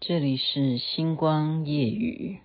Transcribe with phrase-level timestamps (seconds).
[0.00, 2.38] 这里是星光夜雨。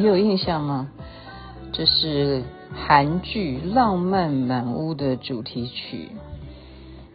[0.00, 0.90] 你有印象吗？
[1.74, 6.08] 这是韩剧《浪漫满屋》的主题曲。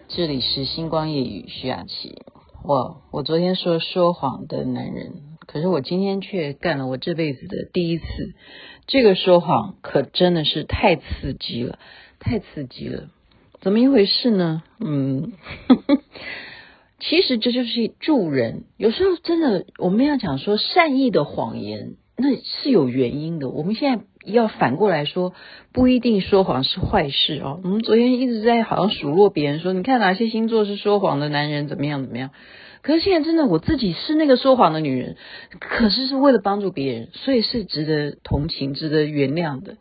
[0.08, 2.22] 这里是星光夜雨，徐雅琪。
[2.64, 5.14] 我我昨天说说谎的男人，
[5.48, 8.06] 可是我今天却干了我这辈子的第一次。
[8.86, 11.80] 这个说谎可真的是太刺激了，
[12.20, 13.10] 太刺激了。
[13.62, 14.62] 怎么一回事呢？
[14.80, 15.34] 嗯。
[17.02, 18.66] 其实这就是助人。
[18.78, 23.50] 有时候真的，我们要讲说善意的谎言，那是有原因的。
[23.50, 25.34] 我们现在要反过来说，
[25.74, 27.60] 不一定说谎是坏事哦。
[27.64, 32.32] 我们昨天一直在好像数落别人说，你看哪些星座是说谎的男人，怎么样怎么样。
[32.82, 35.18] 可是现在真的，我自己是那个说谎的女人，
[35.60, 39.78] 可是是为了帮助别人，所以是值得同情、值得原谅的。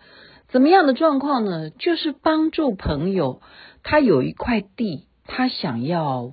[0.49, 1.71] 怎么样的状况呢？
[1.71, 3.41] 就是帮助朋友，
[3.83, 6.33] 他有一块地，他想要。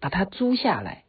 [0.00, 1.02] 把它租下来，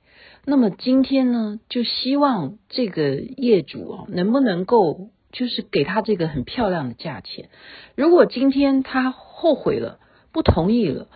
[0.49, 7.49] 那么今天呢，就希望这个业主哦，能不能够就是给他这个很漂亮的价钱？
[7.93, 9.99] 如果今天他后悔了，
[10.31, 11.07] 不同意了，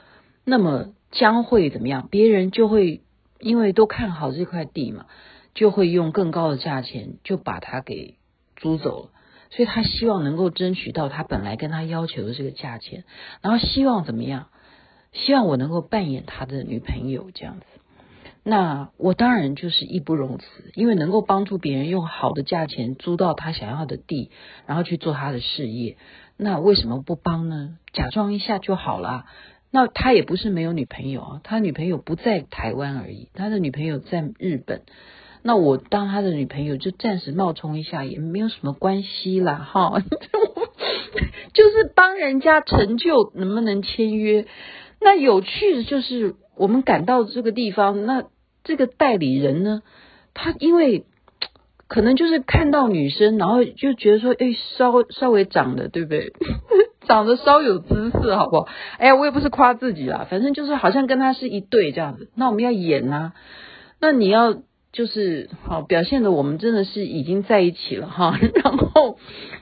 [0.46, 2.08] 那么将会怎么样？
[2.12, 3.02] 别人就会
[3.40, 5.08] 因为都看好这块地嘛，
[5.56, 8.18] 就会用更高的价钱就把它给
[8.56, 9.10] 租走了。
[9.50, 13.04] 所以他希望能够争取到他本来跟他要求的这个价钱，
[13.42, 14.50] 然后希望怎么样？
[15.12, 17.66] 希望我能够扮演他的女朋友这样子，
[18.44, 20.46] 那我当然就是义不容辞，
[20.76, 24.32] 因为能够帮助别人用好的价钱租到他想要的地，
[24.66, 25.98] 然后去做他的事业，
[26.38, 27.78] 那为什么不帮呢？
[27.94, 29.26] 假装一下就好了。
[29.72, 34.82] 那他也不是没有女朋友啊，他女朋友不在台湾而已，他的女朋友在日本。
[35.42, 40.00] 那我当他的女朋友就暂时冒充一下，也没有什么关系啦，哈，
[41.54, 44.46] 就是帮人家成就，能不能签约？
[45.02, 48.26] 那有趣的就是，我们赶到这个地方，那
[48.64, 49.82] 这个代理人呢，
[50.34, 51.06] 他因为
[51.88, 56.34] 可能就是看到女生，然后就觉得说，哎，稍稍微长得对不对？
[57.06, 58.68] 长得稍有姿色，好不好？
[58.98, 62.30] 哎呀，我也不是夸自己啦，反正就是好像跟他是一对这样子。
[62.36, 63.34] 那我们要演啊，
[64.00, 64.56] 那你要
[64.92, 68.40] 就是好表现的，我们真的是已经在一起了哈。
[68.64, 69.18] 然后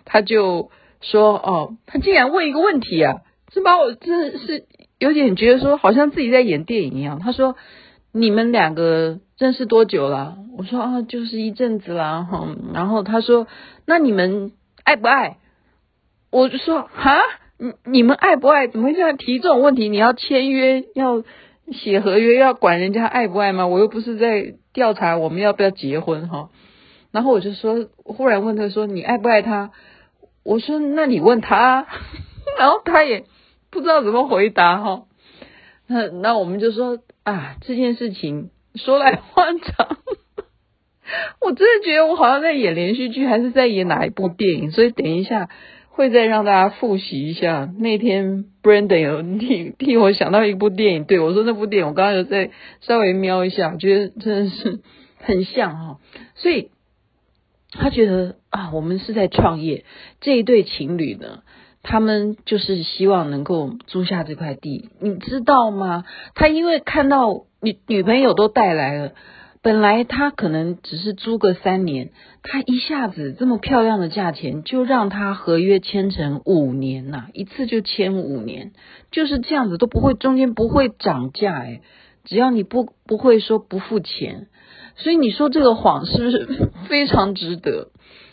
[0.06, 0.70] 他就
[1.02, 4.66] 说，哦，他竟然问一个问题啊，这把我真的是。
[5.00, 7.18] 有点觉得说好像自己在演电影一样。
[7.18, 7.56] 他说
[8.12, 13.48] ：“你们两个认识多久了？”我说：“啊，就是一阵子啦。”哈，然后他说
[13.86, 14.52] ：“那你们
[14.84, 15.38] 爱不爱？”
[16.32, 17.18] 我就说：“哈，
[17.58, 18.68] 你你们爱不爱？
[18.68, 19.90] 怎么会这样提这种问题？
[19.90, 21.24] 你要签约，要
[21.72, 23.68] 写合约，要管人家爱不爱吗？
[23.68, 26.50] 我又不是在调查我们要不要结婚哈。”
[27.12, 29.72] 然后我就说，忽然问他说：“你爱不爱他？”
[30.44, 31.86] 我说：“那你问他。
[32.60, 33.26] ”然后他也。
[33.74, 35.04] 不知道怎么回答哈，
[35.92, 39.98] 那 那我们就说啊，这件事情说来 话长，
[41.42, 44.72] 我真的觉得我好像在演连续剧，还是在演哪一部电影？
[44.72, 45.50] 所以等一下
[45.90, 47.70] 会再让大家复习一下。
[47.78, 54.80] 那天 Brandon 有替替我想到一部电影，对我说那部电影，我刚刚有在稍微瞄一下，我觉得真的是
[55.18, 55.98] 很像哈。
[56.36, 56.72] 所以
[57.72, 59.84] 他觉得啊，我们是在创业，
[60.22, 61.44] 这一对情侣呢。
[61.84, 66.06] 他们就是希望能够租下这块地，你知道吗？
[66.36, 69.14] 他因为看到女女朋友都带来了，
[69.64, 72.12] 本来他可能只是租个三年，
[72.44, 78.74] 他一下子这么漂亮的价钱，就让他合约签成五年呐，一次就签五年，
[79.12, 81.82] 就是这样子都不会中间不会涨价哎，
[82.26, 84.48] 只要你不不会说不付钱，
[84.98, 87.90] 所以你说这个谎是不是 非常值得，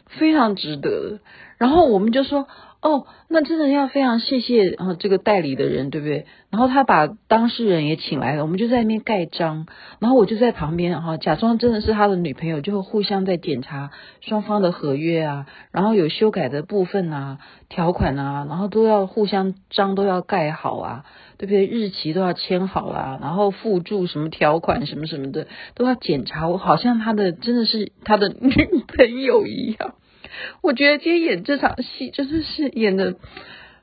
[0.06, 1.20] 非常值得？
[1.56, 2.46] 然后我们就说。
[2.80, 6.26] 哦，那真的要非常谢谢啊，这个代理的人，对不对？
[6.48, 9.66] 然后他把当事人也请来了，我们就在那边盖章，
[9.98, 13.90] 然后我就在旁边哈，假装真的是他的女朋友，就会互相在检查
[14.20, 17.38] 双方的合约啊，然后有修改的部分啊、
[17.68, 21.04] 条款啊，然后都要互相章都要盖好啊，
[21.36, 21.66] 对不对？
[21.66, 28.50] 日期都要签好啦，然后附注什么条款什么什么的都要检查，我好像他的真的是他的女
[28.86, 29.94] 朋友一样。
[30.62, 33.16] 我觉得今天演这场戏真的是演的，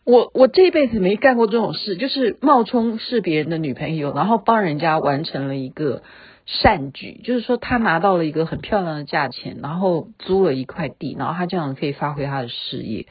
[0.03, 6.03] 我我这辈子没干过这种事，就是冒充是别人的女朋友，然后帮人家完成了一个
[6.45, 13.07] 善举，就是说他拿到了一个很漂亮的价钱，然后租了一块地，然后他这样可以发挥他的事业。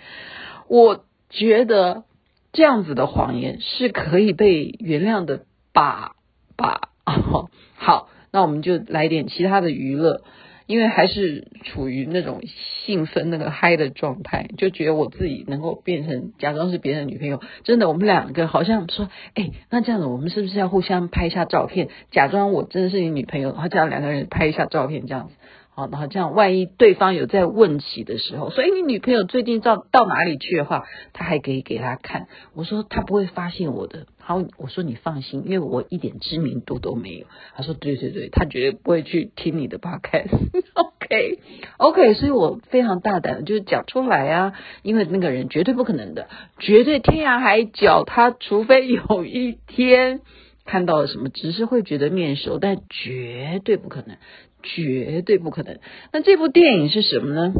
[0.69, 2.05] 我觉得
[2.53, 6.13] 这样子的谎言是可以被原谅的吧
[6.57, 6.91] 吧。
[7.77, 10.23] 好，那我们就来点其他的娱乐。
[10.67, 12.41] 因为还是处于那种
[12.87, 17.41] 兴奋、那个嗨的状态，就觉得我自己能够变成假装是别人女朋友。
[17.65, 25.35] 真的，我们两个好像说，哎，那这样子，我们是不是要互相拍一下照片，假装我真的是你女朋友，然后这样两个人拍一下照片，这样子。
[25.77, 32.29] 好，然后这样，万一对方有在问起的时候，所以你女朋友最近到到哪里去的话，他还可以给他看。
[32.55, 34.07] 我说他不会发现我的。
[34.19, 37.27] 好，我说你放心，因为我一点知名度都没有。
[37.57, 40.31] 他说对对对，他绝对不会去听你的 podcast。
[40.75, 41.41] OK
[41.77, 46.29] OK，所以我非常大胆，就是讲出来啊，因为那个人绝对不可能的，
[46.61, 50.21] 绝对天涯海角，他除非有一天
[50.65, 54.17] 看到了什么，只是会觉得面熟，但绝对不可能。
[54.65, 55.79] 绝对不可能。
[56.13, 57.55] 那这部电影是什么呢？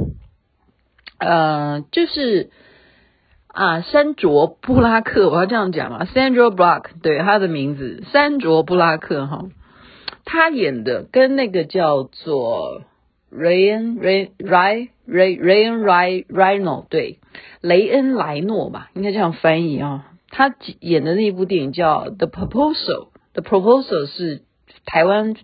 [1.19, 2.51] 呃，就是
[3.47, 9.45] 啊，山卓布拉克，我要这样讲嘛，Sandra Block，对，他的名字，山卓布拉克哈，
[10.25, 12.83] 他演的跟那个叫做
[13.33, 17.21] Ryan Ray Ray Ray Ryan Ray Rayno 对，
[17.61, 20.11] 雷恩莱诺吧，应该这样翻译啊。
[20.31, 24.43] 他演的那部电影叫 The Proposal，The Proposal 是
[24.85, 25.35] 台湾。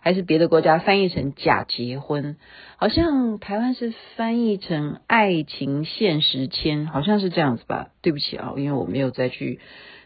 [0.00, 2.36] 还是别的国家翻译成假结婚，
[2.76, 7.88] 好像台湾是翻译成爱情现实签，好像是这样子吧？
[8.00, 9.60] 对不起啊，因为我没有再去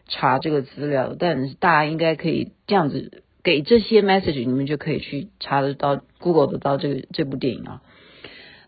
[0.09, 7.83] 查这个资料，但大家应该可以这样子给这些 message，你们就可以去查得到 Google 得到这个这部电影啊。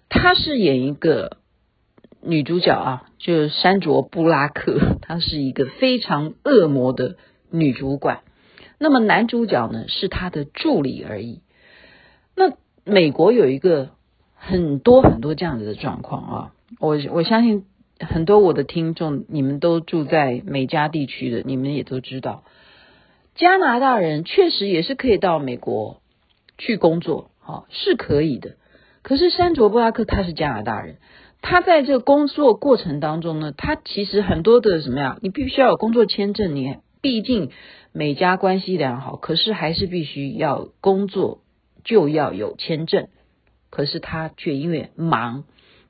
[0.09, 1.39] 她是演一个
[2.23, 7.17] 女主角啊，就是山卓布拉克，她是一个非常恶魔的
[7.51, 8.21] 女主管。
[8.85, 11.41] 那么男主角呢，是他的助理而已。
[12.37, 12.53] 那
[12.85, 13.89] 美国有一个
[14.35, 17.65] 很多很多这样子的状况啊，我我相信
[17.99, 22.45] 很多我的听众，你们都住在美加地区的，你们也都知道，
[23.35, 26.03] 加拿大人确实也是可以到美国
[26.59, 28.57] 去工作，啊，是可以的。
[29.01, 30.97] 可是山卓布拉克他是加拿大人，
[31.41, 35.19] 他在这个工作过程当中呢，他其实很多的什么呀？
[35.23, 37.51] 你必须要有工作签证，你毕竟。
[37.97, 41.43] 每家关系良好，可是还是必须要工作，
[41.85, 43.07] 就要有签证。
[43.71, 45.45] 可是他却因为忙。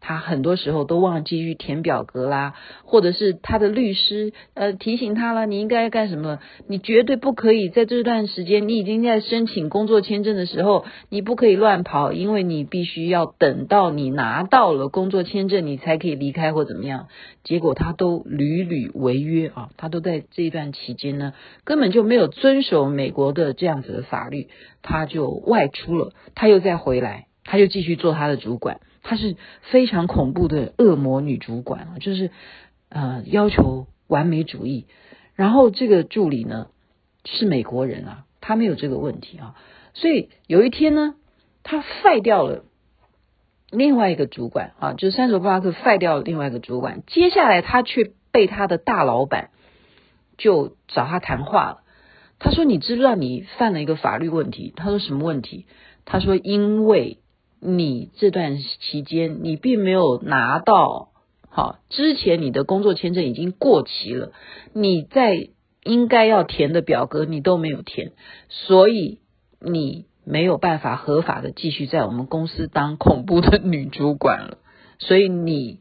[0.07, 2.53] 他很多时候都忘记去填表格啦，
[2.85, 6.41] 或者是他的律师呃提醒他了，你应该干什么？
[6.69, 17.09] 你绝对不可以在这段时间，你已经在申请工作签证的时候，你不可以乱跑，因为你必须要等到你拿到了工作签证，你才可以离开或怎么样。
[17.43, 21.33] 结果他都屡屡违约啊，他都在这一段期间呢，
[21.65, 24.49] 根本就没有遵守美国的这样子的法律，
[24.83, 28.81] 他就外出了，他又再回来，他就继续做他的主管。
[29.05, 29.37] 她是
[29.71, 32.31] 非常恐怖的恶魔女主管啊，就是
[32.89, 34.87] 呃要求完美主义。
[35.35, 36.69] 然后这个助理呢
[37.25, 39.55] 是美国人啊，他没有这个问题啊，
[39.93, 41.17] 所以有一天呢，
[41.63, 42.65] 他废掉了
[43.71, 47.03] 另外一个主管啊，就是珊卓布拉克废掉了另外一个主管。
[47.07, 49.51] 接下来他却被他的大老板
[50.39, 51.81] 就找他谈话了。
[52.39, 55.67] 他说：“你知不知道你犯了一个法律问题？”他说：“什么问题？”
[56.07, 57.19] 他说：“因为。”
[57.65, 61.09] 你这段期间，你并没有拿到
[61.49, 64.33] 好，之前你的工作签证已经过期了，
[64.75, 65.49] 你在
[65.83, 68.13] 应该要填的表格你都没有填，
[68.49, 69.21] 所以
[69.61, 74.59] 你没有办法合法的继续在我们公司当恐怖的女主管了，
[74.99, 75.81] 所以你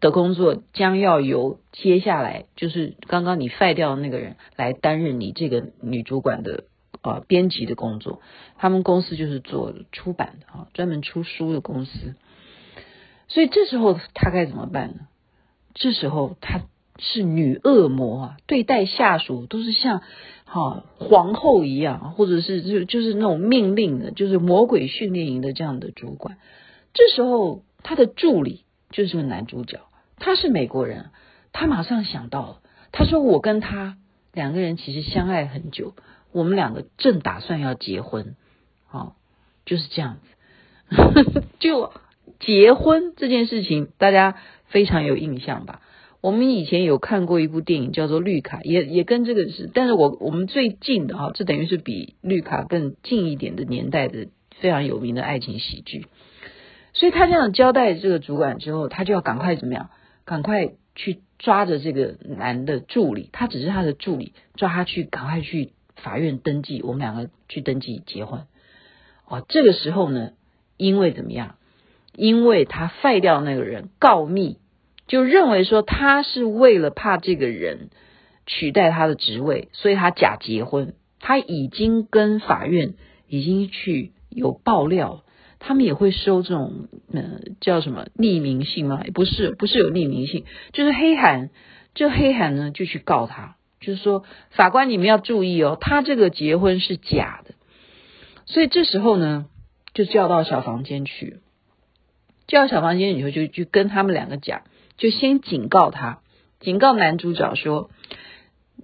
[0.00, 6.64] 的工作将要由接下来就是刚刚你废掉的那个人来担任你这个女主管的。
[7.06, 8.20] 啊，编辑的工作，
[8.58, 12.14] 他们公司就是做出版的啊，专门出书的公司。
[13.28, 15.08] 所以这时候他该怎么办呢？
[15.74, 16.62] 这时候他
[16.98, 20.00] 是女恶魔啊，对待下属都是像
[20.44, 26.38] 哈皇后一样，或者是就就是那种命令的，就是魔鬼训练营的这样的主管。
[26.94, 29.80] 这时候他的助理就是个男主角，
[30.18, 31.10] 他是美国人，
[31.52, 32.60] 他马上想到了，
[32.92, 33.98] 他说我跟他
[34.32, 35.94] 两个人其实相爱很久。
[36.36, 38.34] 我们两个正打算要结婚，
[38.86, 39.16] 好，
[39.64, 41.42] 就是这样子。
[41.58, 41.94] 就
[42.38, 45.80] 结婚这件事情，大家非常有印象吧？
[46.20, 54.28] 我们以前有看过一部电影叫做《绿卡》，也也跟这个是，但是我我们最近的哈，这等于是比《绿卡》更近一点的年代的
[54.60, 56.06] 非常有名的爱情喜剧。
[56.92, 59.88] 所以他这样交代这个主管之后，他就要赶快怎么样？
[60.26, 68.42] 赶快去抓着这个男的助理，他只是他的助理，抓他去，赶快去法院登记，我们两个去登记结婚。
[69.26, 70.30] 哦，这个时候呢，
[70.76, 71.56] 因为怎么样？
[72.14, 74.58] 因为他废掉那个人告密，
[75.06, 77.90] 就认为说他是为了怕这个人
[78.46, 80.94] 取代他的职位，所以他假结婚。
[81.18, 82.94] 他已经跟法院
[83.26, 85.24] 已经去有爆料，
[85.58, 89.02] 他们也会收这种呃叫什么匿名信吗？
[89.12, 91.50] 不是，不是有匿名信，就是黑函。
[91.94, 97.54] 这黑函呢就去告他，就是说法官你们要注意哦，他这个结婚是假的。
[98.46, 99.46] 所以这时候呢，
[99.92, 101.40] 就叫到小房间去，
[102.46, 104.62] 叫到小房间以后就就跟他们两个讲，
[104.96, 106.20] 就先警告他，
[106.60, 107.90] 警告男主角说，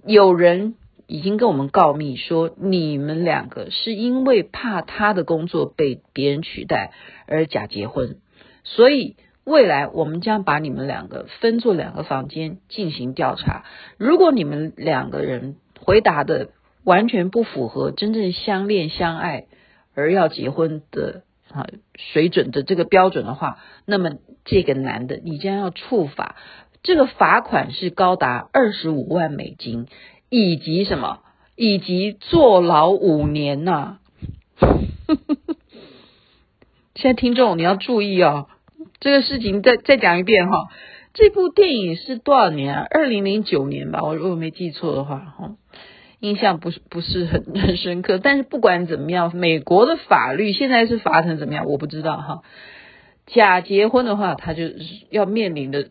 [0.05, 0.75] 有人
[1.07, 6.91] 已经跟我们告密说，你们两个是因为怕他的工作被别人取代
[7.25, 8.17] 而假结婚，
[8.63, 13.65] 所以未来我们将把你们两个分作两个房间进行调查，
[13.97, 16.49] 如果你们两个人回答的
[16.83, 19.45] 完全不符合真正相恋相爱
[19.95, 24.11] 而要结婚的啊水准的这个标准的话，那么
[24.45, 26.35] 这个男的你将要处罚，
[26.81, 29.87] 这个罚款是高达二十五万美金，
[30.29, 31.19] 以及什么？
[31.55, 33.99] 以及坐牢五年呐、啊！
[36.95, 38.47] 现在听众你要注意哦，
[39.03, 40.69] 这个事情再再讲一遍哈。
[41.13, 42.87] 这部电影是多少年啊？
[42.89, 45.57] 二零零九年吧，我如果没记错的话哈。
[46.21, 52.43] 印象不是不是很很深刻，但是不管怎么样，美国的法律现在是罚成怎么样，我不知道哈。
[53.25, 54.69] 假结婚的话，他就
[55.09, 55.89] 要面临的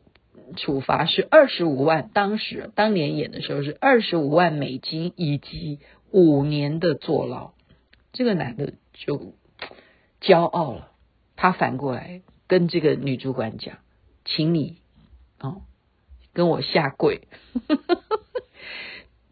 [0.57, 7.51] 处罚是二十五万，当时当年演的时候是二十五万美金以及五年的坐牢。
[8.15, 9.35] 这个男的就
[10.23, 10.89] 骄傲了，
[11.37, 12.23] 他反过来
[12.53, 13.79] 跟这个女主管讲
[14.27, 14.77] ：“请你
[15.41, 15.63] 哦，
[16.35, 17.27] 跟我下跪。”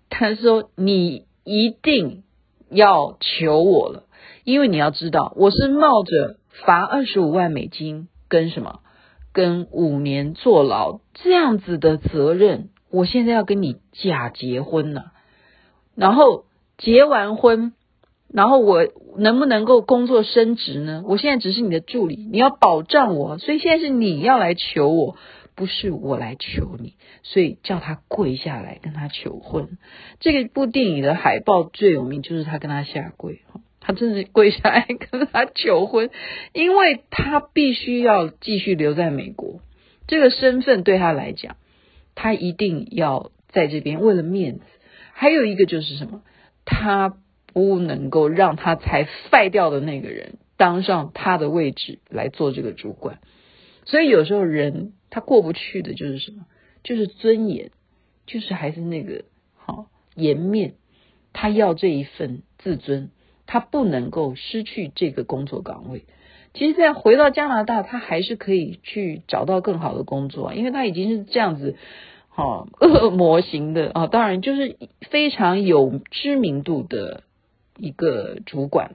[0.08, 2.22] 他说：“你一定
[2.70, 4.04] 要求我了，
[4.44, 8.80] 因为你要知道，我是冒着罚二十五万美金跟什么，
[9.34, 15.10] 跟五年坐牢这样子的责任，我现在要跟你假结婚呢。
[15.94, 16.46] 然后
[16.78, 17.74] 结完婚，
[18.32, 21.02] 然后我能不能够工作升职呢？
[21.06, 25.16] 我现在只是你的助理，你要保障我，所以现在是你要来求我。”
[25.56, 29.76] 不是我来求你，所以叫他跪下来跟他求婚。
[30.18, 33.42] 这个部电影的海报最有名，就是他跟他下跪，
[33.78, 36.08] 他真的跪下来跟他求婚，
[36.54, 39.60] 因为他必须要继续留在美国，
[40.06, 41.56] 这个身份对他来讲，
[42.14, 44.64] 他一定要在这边，为了面子。
[45.12, 46.22] 还有一个就是什么，
[46.64, 47.16] 他
[47.52, 53.18] 不能够让他才废掉的那个人当上他的位置来做这个主管。
[53.84, 54.92] 所以有时候人。
[55.12, 56.46] 他过不去的就是什么？
[56.84, 57.72] 就是尊严，
[58.26, 59.24] 就是还是那个
[59.56, 60.74] 好颜面。
[61.32, 63.10] 他要这一份自尊，
[63.44, 66.04] 他不能够失去这个工作岗位。
[66.54, 71.74] 其实，在回到加拿大，他还是可以去找到更好的工作，因为他已经是这样子
[72.28, 74.06] 好恶魔型的啊。
[74.06, 74.76] 当然，就是
[75.10, 77.24] 非常有知名度的
[77.80, 78.94] 一个主管。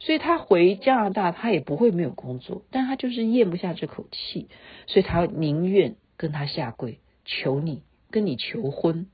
[0.00, 4.48] 所以他回加拿大，他也不会没有工作，但他就是咽不下这口气，
[4.86, 9.06] 所以他宁愿跟他下跪，求你，跟你求婚。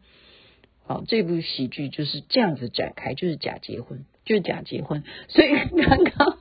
[0.84, 5.04] 好，这部喜剧就是这样子展开，就是假结婚，就是假结婚。
[5.28, 5.50] 所以
[5.86, 6.39] 刚刚。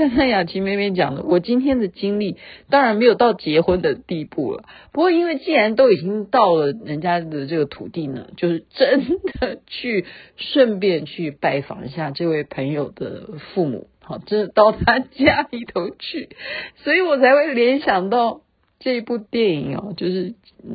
[0.00, 2.38] 刚才雅琪妹妹讲的，我今天的经历
[2.70, 4.64] 当然没有到结婚的地步了。
[4.92, 16.30] 不过，因为既然都已经到了人家的这个土地呢，就是真的去顺便去拜访一下这位朋友的父母，好，真的到他家里头去，
[16.76, 18.40] 所以我才会联想到。
[18.80, 20.34] 这一部电影哦，就是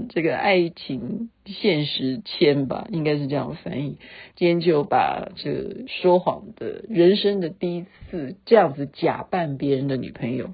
[0.09, 3.97] 这个爱情现实签吧，应该是这样翻译。
[4.35, 10.53] 今天就把这个说谎的人生的第一次这样子假扮别人的女朋友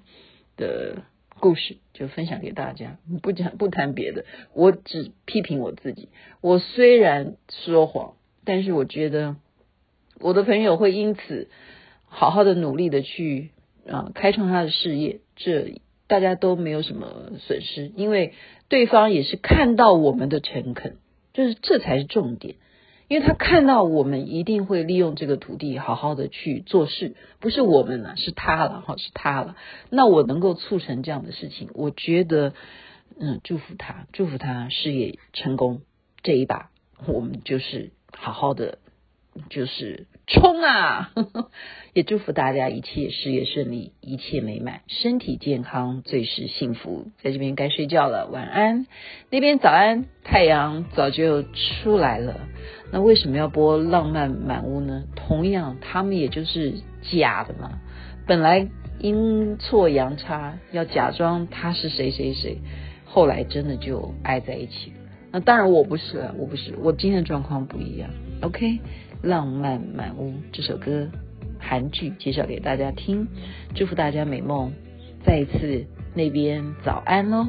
[0.55, 1.03] 的
[1.41, 2.97] 故事，就分享给大家。
[3.21, 6.07] 不讲不谈别的，我只批评我自己。
[6.39, 8.13] 我虽然说谎，
[8.45, 9.35] 但是我觉得
[10.21, 11.49] 我的朋友会因此
[12.05, 13.49] 好好的努力的去
[13.85, 15.19] 啊开创他的事业。
[15.35, 15.81] 这。
[16.11, 17.07] 大家都没有什么
[17.39, 18.33] 损失，因为
[18.67, 20.97] 对方也是看到我们的诚恳，
[21.31, 22.55] 就是这才是重点。
[23.07, 29.55] 因为他看到我们一定会利用这个土地好好的去做事，不是我们了，是他了哈，是他了。
[29.89, 32.53] 那我能够促成这样的事情，我觉得，
[33.17, 35.79] 嗯，祝福他，祝福他事业成功。
[36.23, 36.71] 这一把
[37.07, 38.79] 我们就是好好的，
[39.49, 41.11] 就是冲啊！
[41.93, 47.07] 也祝福大家一切事业顺利，一切美满，身体健康，最是幸福。
[47.21, 48.87] 在这边该睡觉了，晚安。
[49.29, 52.39] 那边早安，太阳早就出来了。
[52.93, 55.03] 那为什么要播《浪漫满屋》呢？
[55.17, 56.75] 同样，他们也就是
[57.11, 57.81] 假的嘛。
[58.25, 58.69] 本来
[58.99, 62.59] 阴错阳差要假装他是谁谁谁，
[63.05, 64.93] 后来真的就爱在一起。
[65.33, 68.09] 那当然我不是，我不是，我今天的状况不一样。
[68.41, 68.67] OK，
[69.21, 71.07] 《浪漫满屋》这首歌，
[71.59, 73.27] 韩剧介绍给大家听，
[73.75, 74.71] 祝福大家美梦。
[75.23, 75.85] 再一次
[76.15, 77.47] 那边早安喽。